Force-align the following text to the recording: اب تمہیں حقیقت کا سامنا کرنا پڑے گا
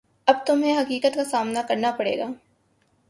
اب 0.27 0.37
تمہیں 0.47 0.77
حقیقت 0.77 1.15
کا 1.15 1.23
سامنا 1.23 1.61
کرنا 1.69 1.91
پڑے 1.97 2.17
گا 2.19 2.27